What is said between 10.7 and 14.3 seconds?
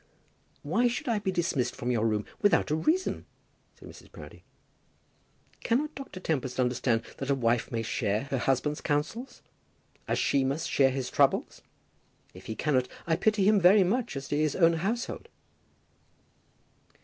his troubles? If he cannot, I pity him very much as